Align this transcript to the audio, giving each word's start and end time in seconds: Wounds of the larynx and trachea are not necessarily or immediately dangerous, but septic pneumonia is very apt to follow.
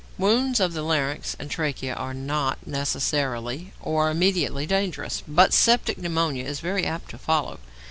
Wounds 0.17 0.59
of 0.59 0.73
the 0.73 0.81
larynx 0.81 1.35
and 1.37 1.51
trachea 1.51 1.93
are 1.93 2.15
not 2.15 2.65
necessarily 2.65 3.71
or 3.79 4.09
immediately 4.09 4.65
dangerous, 4.65 5.21
but 5.27 5.53
septic 5.53 5.99
pneumonia 5.99 6.43
is 6.43 6.59
very 6.59 6.85
apt 6.87 7.11
to 7.11 7.19
follow. 7.19 7.59